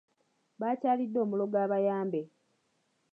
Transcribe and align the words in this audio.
Baakyalidde 0.59 1.17
omulogo 1.25 1.57
abayambe. 1.65 2.21